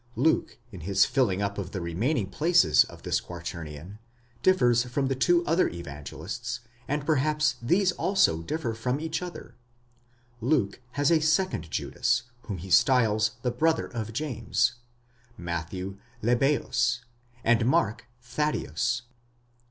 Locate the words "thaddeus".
18.23-19.03